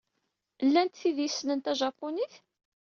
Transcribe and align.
Llant 0.65 0.95
tid 0.99 1.17
ay 1.19 1.25
yessnen 1.27 1.59
tajapunit? 1.59 2.33